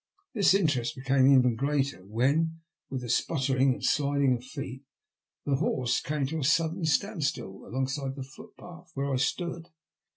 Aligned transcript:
This 0.33 0.55
interest 0.55 0.95
became 0.95 1.27
even 1.27 1.53
greater 1.55 2.03
when, 2.03 2.61
with 2.89 3.03
a 3.03 3.07
spluttering 3.07 3.71
and 3.71 3.85
sliding 3.85 4.33
of 4.35 4.43
feet, 4.43 4.81
the 5.45 5.57
horse 5.57 5.99
came 6.01 6.25
to 6.25 6.39
a 6.39 6.43
sudden 6.43 6.85
standstill 6.85 7.65
alongside 7.67 8.15
the 8.15 8.23
footpath 8.23 8.89
where 8.95 9.13
I 9.13 9.17
stood. 9.17 9.69